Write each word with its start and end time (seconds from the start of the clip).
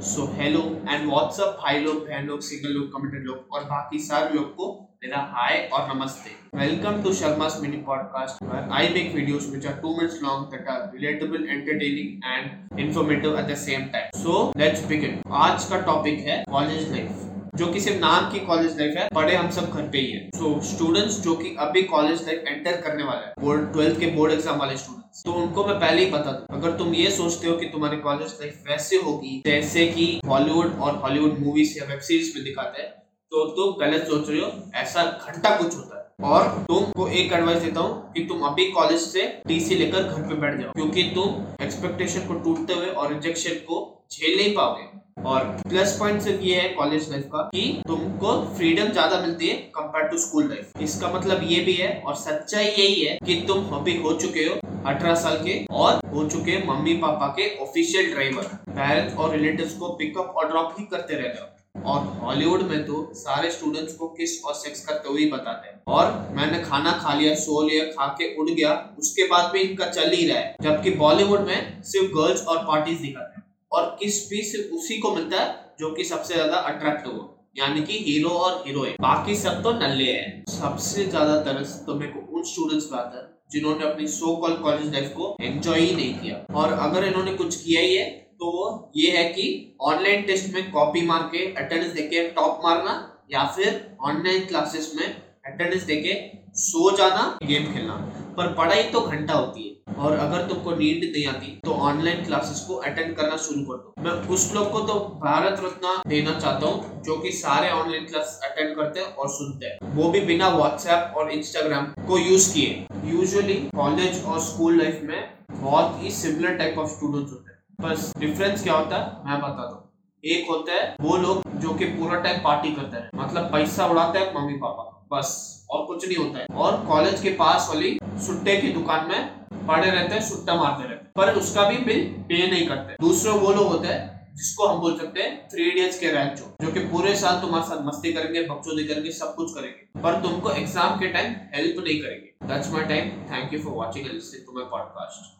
So 0.00 0.24
hello 0.34 0.60
and 0.88 1.06
WhatsApp 1.08 1.58
भाई 1.62 1.80
लोग, 1.80 1.96
बहन 2.06 2.26
लोग 2.26 2.40
सिंगल 2.40 2.72
लोग 2.72 2.86
कमेंटेड 2.92 3.24
लोग 3.24 3.54
और 3.54 3.64
बाकी 3.64 3.98
सब 3.98 4.30
लोग 4.34 4.54
को 4.56 4.68
मेरा 5.04 5.18
हाय 5.32 5.58
और 5.72 5.94
नमस्ते। 5.94 6.30
Welcome 6.58 7.02
to 7.02 7.12
Sharma's 7.14 7.58
mini 7.62 7.76
podcast 7.86 8.42
where 8.42 8.68
I 8.72 8.88
make 8.94 9.14
videos 9.14 9.48
which 9.50 9.66
are 9.66 9.80
2 9.82 9.96
minutes 9.98 10.22
long 10.22 10.46
that 10.54 10.68
are 10.68 10.90
relatable 10.94 11.44
entertaining 11.48 12.24
and 12.26 12.80
informative 12.80 13.38
at 13.38 13.50
the 13.50 13.56
same 13.64 13.84
time 13.92 14.22
so 14.22 14.52
let's 14.56 14.86
begin 14.86 15.20
आज 15.42 15.64
का 15.64 15.80
टॉपिक 15.82 16.26
है 16.28 16.44
कॉलेज 16.50 16.90
लाइफ 16.92 17.29
जो 17.60 17.66
कि 17.66 17.80
सिर्फ़ 17.80 17.98
नाम 18.00 18.30
की 18.32 18.38
कॉलेज 18.40 18.78
लाइफ 18.78 18.94
है 18.96 19.08
पढ़े 19.14 19.34
हम 19.34 19.50
सब 19.50 19.70
घर 19.70 19.88
पे 19.88 19.98
ही 19.98 20.10
है। 20.10 20.20
सो 20.34 20.44
so, 20.44 20.62
स्टूडेंट्स 20.66 21.18
जो 21.22 21.34
कि 21.36 21.54
अभी 21.60 21.82
कॉलेज 21.84 22.22
लाइफ 22.26 22.44
एंटर 22.48 22.80
करने 22.82 23.04
वाले 23.04 23.24
हैं 23.24 23.32
बोर्ड 23.40 23.72
ट्वेल्थ 23.72 23.98
के 24.00 24.06
बोर्ड 24.12 24.32
एग्ज़ाम 24.32 24.58
वाले 24.58 24.76
स्टूडेंट्स 24.76 25.22
तो 25.24 25.32
उनको 25.40 25.64
मैं 25.66 25.74
पहले 25.80 26.04
ही 26.04 26.10
बता 26.10 26.32
दूँ 26.32 26.58
अगर 26.58 26.76
तुम 26.78 26.94
ये 26.94 27.10
सोचते 27.10 27.48
हो 27.48 27.56
कि 27.56 27.66
तुम्हारी 27.72 27.96
कॉलेज 27.98 28.36
लाइफ 28.40 28.64
वैसे 28.68 28.96
होगी 29.00 29.40
जैसे 29.46 29.86
कि 29.88 30.06
बॉलीवुड 30.26 30.78
और 30.78 30.96
हॉलीवुड 31.02 31.38
मूवीज़ 31.40 31.76
या 31.78 31.84
वेब 31.88 32.00
सीरीज़ 32.08 32.34
में 32.36 32.44
दिखाते 32.44 32.82
हैं 32.82 32.88
तो 33.32 33.44
तुम 33.50 33.74
गलत 33.80 34.06
सोच 34.08 34.28
रहे 34.28 34.40
हो 34.40 34.50
ऐसा 34.76 35.04
घंटा 35.04 35.56
कुछ 35.56 35.76
होता 35.76 35.96
है। 35.96 36.30
और 36.30 36.48
तुमको 36.68 37.08
एक 37.10 37.32
एडवाइस 37.32 37.62
देता 37.62 37.80
हूँ 37.80 38.12
कि 38.14 38.24
तुम 38.28 38.46
अभी 38.46 38.70
कॉलेज 38.72 39.00
से 39.02 39.26
टीसी 39.48 39.74
लेकर 39.74 40.02
घर 40.04 40.22
पे 40.28 40.40
बैठ 40.40 40.58
जाओ 40.60 40.72
क्योंकि 40.72 41.02
तुम 41.14 41.64
एक्सपेक्टेशन 41.64 42.26
को 42.28 42.34
टूटते 42.40 42.74
हुए 42.74 42.88
और 42.88 43.12
रिजेक्शन 43.12 43.64
को 43.68 43.78
झेल 44.12 44.36
नहीं 44.36 44.54
पाओगे। 44.56 44.88
और 45.26 45.44
प्लस 45.68 45.96
पॉइंट 45.98 46.20
सिर्फ़ 46.22 46.42
ये 46.42 46.54
है 46.54 46.68
कॉलेज 46.74 47.10
लाइफ 47.10 47.24
का 47.32 47.42
कि 47.54 47.82
तुमको 47.86 48.32
फ्रीडम 48.56 48.92
ज़्यादा 48.92 49.20
मिलती 49.20 49.48
है 49.48 49.56
कंपेयर 49.74 50.08
टू 50.08 50.18
स्कूल 50.18 50.48
लाइफ 50.48 50.82
इसका 50.82 51.12
मतलब 51.12 51.42
ये 51.44 51.60
भी 51.64 51.72
है 51.74 51.90
और 52.00 52.14
सच्चाई 52.16 52.64
यही 52.64 53.00
है 53.00 53.18
कि 53.26 53.34
तुम 53.48 53.68
अभी 53.78 53.96
हो 53.98 54.12
चुके 54.14 54.44
हो 54.44 54.54
अठारह 54.86 55.14
साल 55.16 55.36
के 55.38 55.64
और 55.74 56.00
हो 56.12 56.28
चुके 56.28 56.58
मम्मी 56.66 56.94
पापा 56.98 57.26
के 57.38 57.54
ऑफिशियल 57.62 58.12
ड्राइवर 58.12 58.44
पेरेंट्स 58.70 59.16
और 59.16 59.32
रिलेटिव्स 59.32 59.74
को 59.74 59.88
पिकअप 59.94 60.34
और 60.36 60.48
ड्रॉप 60.50 60.74
ही 60.78 60.84
करते 60.86 61.14
रहते 61.14 61.40
हो. 61.40 61.46
और 61.86 62.00
हॉलीवुड 62.20 62.62
में 62.62 62.84
तो 62.86 63.10
सारे 63.14 63.50
स्टूडेंट्स 63.50 63.92
को 63.94 64.06
किस 64.08 64.42
और 64.44 64.54
सेक्स 64.54 64.84
करते 64.86 65.08
हुए 65.08 65.26
बताते 65.30 65.68
हैं। 65.68 65.80
और 65.88 66.06
मैंने 66.36 66.62
खाना 66.62 66.92
खा 67.02 67.14
लिया, 67.14 67.34
सो 67.34 67.62
लिया, 67.68 67.84
खा 67.86 68.06
के 68.18 68.34
उड़ 68.36 68.48
गया, 68.50 68.72
उसके 68.98 69.24
बाद 69.28 69.50
भी 69.52 69.60
इनका 69.60 69.86
चल 69.88 70.10
ही 70.10 70.26
रहा 70.28 70.38
है। 70.38 70.54
जबकि 70.62 70.90
बॉलीवुड 70.96 71.46
में 71.46 71.82
सिर्फ़ 71.82 72.12
गर्ल्स 72.14 72.44
और 72.44 72.58
पार्टीज़ 72.64 73.02
दिखाते 73.02 73.34
हैं। 73.34 73.39
और 73.72 73.96
किस 74.00 74.22
सिर्फ़ 74.52 74.74
उसी 74.74 74.98
को 74.98 75.14
मिलता 75.14 75.40
है 75.40 75.74
जो 75.80 75.90
कि 75.94 76.04
सबसे 76.04 76.34
ज़्यादा 76.34 76.56
अट्रैक्टिव 76.68 77.12
हो 77.12 77.26
यानी 77.58 77.82
कि 77.82 77.98
हीरो 78.00 78.30
और 78.30 78.62
हीरोइन 78.66 78.96
बाकी 79.00 79.34
सब 79.36 79.62
तो 79.62 79.72
नल्ले 79.74 80.04
हैं। 80.04 80.44
सबसे 80.50 81.04
ज़्यादा 81.06 81.36
तरस 81.42 81.72
तो 81.86 81.94
मेरे 81.94 82.12
को 82.12 82.20
उन 82.30 82.42
स्टूडेंट्स 82.44 82.84
पे 82.86 82.96
आता 82.96 83.18
है, 83.18 83.24
जिन्होंने 83.52 83.84
अपनी 83.84 84.06
सो 84.08 84.34
कॉल 84.36 84.54
कॉलेज 84.58 84.92
लाइफ 84.94 85.12
को 85.16 85.36
एंजॉय 85.40 85.80
ही 85.80 85.94
नहीं 85.94 86.14
किया। 86.14 86.36
और 86.54 86.72
अगर 86.80 87.04
इन्होंने 87.04 87.32
कुछ 87.34 87.56
किया 87.56 87.80
ही 87.80 87.94
है 87.96 88.04
तो 88.40 88.92
ये 88.96 89.10
है 89.12 89.24
कि 89.30 89.46
ऑनलाइन 89.82 90.22
टेस्ट 90.22 90.54
में 90.54 90.70
कॉपी 90.72 91.02
मार 91.06 91.22
के 91.32 91.44
अटेंडेंस 91.54 91.92
देके 91.92 92.28
टॉप 92.30 92.60
मारना, 92.64 92.94
या 93.32 93.44
फिर 93.56 93.96
ऑनलाइन 94.02 94.46
क्लासेस 94.46 94.92
में 94.96 95.06
अटेंडेंस 95.06 95.82
देके 95.84 96.14
सो 96.60 96.96
जाना 96.96 97.38
गेम 97.44 97.72
खेलना। 97.74 97.96
पर 98.36 98.52
पढ़ाई 98.54 98.82
तो 98.84 99.00
घंटा 99.02 99.34
होती 99.34 99.62
है। 99.62 99.94
और 99.96 100.12
अगर 100.14 100.46
तुमको 100.48 100.70
नींद 100.70 101.02
नहीं 101.04 101.26
आती 101.26 101.46
तो 101.64 101.72
ऑनलाइन 101.82 102.24
क्लासेस 102.24 102.60
को 102.60 102.74
अटेंड 102.74 103.14
करना 103.16 103.36
शुरू 103.38 103.62
कर 103.62 103.76
दो। 103.76 104.02
मैं 104.02 104.12
उस 104.28 104.52
लोग 104.54 104.70
को 104.72 104.80
तो 104.82 104.94
भारत 105.22 105.60
रत्न 105.64 105.94
देना 106.08 106.38
चाहता 106.38 106.66
हूँ, 106.66 107.02
जो 107.02 107.16
कि 107.16 107.32
सारे 107.32 107.70
ऑनलाइन 107.70 108.06
क्लास 108.06 108.38
अटेंड 108.44 108.74
करते 108.76 109.00
हैं 109.00 109.14
और 109.14 109.28
सुनते 109.30 109.66
हैं। 109.66 109.94
वो 109.96 110.08
भी 110.10 110.20
बिना 110.22 110.48
व्हाट्सएप 110.48 111.16
और 111.16 111.30
इंस्टाग्राम 111.32 111.86
को 112.08 112.18
यूज़ 112.18 112.52
किए। 112.54 112.86
यूजुअली 113.06 113.54
कॉलेज 113.76 114.24
और 114.24 114.40
स्कूल 114.40 114.78
लाइफ 114.78 115.00
में 115.02 115.30
बहुत 115.52 116.02
ही 116.02 116.10
सिमिलर 116.12 116.56
टाइप 116.58 116.78
ऑफ़ 116.78 116.90
स्टूडेंट्स 116.90 117.32
होते 117.32 117.50
हैं। 117.50 117.58
बस 117.80 118.12
डिफरेंस 118.18 118.62
क्या 118.62 118.74
होता 118.74 118.96
है, 118.96 119.04
मैं 119.26 119.38
बताता 119.38 119.74
हूँ। 119.74 119.88
एक 120.24 120.48
होता 120.50 120.72
है, 120.72 120.94
वो 121.00 121.16
लोग 121.16 121.42
जो 121.60 121.74
कि 121.74 121.84
पूरा 121.90 122.20
टाइम 122.20 122.42
पार्टी 122.44 122.72
करते 122.72 122.96
हैं। 122.96 123.10
मतलब 123.14 123.52
पैसा 123.52 123.86
उड़ाते 123.86 124.18
हैं 124.18 124.34
मम्मी 124.34 124.56
पापा 124.56 124.82
बस, 125.10 125.66
और 125.70 125.84
कुछ 125.86 126.06
नहीं 126.06 126.16
होता 126.16 126.38
है। 126.38 126.46
और 126.56 126.84
कॉलेज 126.86 127.20
के 127.20 127.30
पास 127.36 127.66
वाली 127.68 127.98
सुट्टे 128.26 128.56
की 128.56 128.72
दुकान 128.72 129.08
में 129.08 129.66
पड़े 129.66 129.90
रहते 129.90 130.14
हैं, 130.14 130.22
सुट्टा 130.22 130.54
मारते 130.54 130.82
रहते 130.82 130.94
हैं। 130.94 131.12
पर 131.16 131.34
उसका 131.34 131.68
भी 131.68 131.76
बिल 131.84 132.04
पे 132.28 132.46
नहीं 132.46 132.66
करते। 132.68 132.96
दूसरे 133.00 133.32
वो 133.32 133.52
लोग 133.52 133.66
होते 133.68 133.88
हैं, 133.88 134.34
जिसको 134.36 134.66
हम 134.66 134.80
बोल 134.80 134.96
सकते 134.98 135.22
हैं 135.22 135.48
थ्री 135.48 135.68
इडियट्स 135.70 135.98
के 136.00 136.10
रैंक 136.12 136.36
जो 136.36 136.54
जो 136.62 136.72
कि 136.72 136.80
पूरे 136.86 137.14
साल 137.16 137.40
तुम्हारे 137.40 137.66
साथ 137.66 137.84
मस्ती 137.86 138.12
करेंगे, 138.12 138.42
बकचोदी 138.44 138.84
करेंगे, 138.84 139.10
सब 139.12 139.34
कुछ 139.34 139.54
करेंगे। 139.54 140.00
पर 140.02 140.20
तुमको 140.22 140.50
एग्ज़ाम 140.52 140.98
के 141.00 141.08
टाइम 141.08 141.34
हेल्प 141.54 141.84
नहीं 141.84 142.00
करेंगे। 142.02 142.48
That's 142.48 142.72
my 142.72 142.84
time 142.84 143.10
thank 143.32 143.52
you 143.52 143.62
for 143.62 143.74
watching 143.74 144.06
and 144.06 144.14
listening 144.14 144.46
to 144.46 144.58
my 144.58 144.70
podcast 144.70 145.39